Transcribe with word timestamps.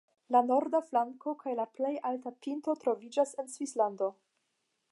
La 0.35 0.39
norda 0.45 0.79
flanko 0.85 1.33
kaj 1.43 1.53
la 1.59 1.65
plej 1.79 1.91
alta 2.11 2.33
pinto 2.47 2.75
troviĝas 2.85 3.35
en 3.45 3.53
Svislando. 3.57 4.09